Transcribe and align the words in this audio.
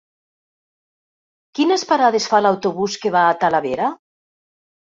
Quines 1.59 1.85
parades 1.91 2.27
fa 2.33 2.39
l'autobús 2.47 2.97
que 3.05 3.15
va 3.19 3.27
a 3.29 3.37
Talavera? 3.45 3.93